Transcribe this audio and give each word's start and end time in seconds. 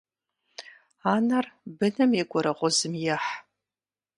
Анэр 1.13 1.45
быным 1.77 2.11
и 2.19 2.23
гурыгъузым 2.31 2.93
ехь. 3.15 3.29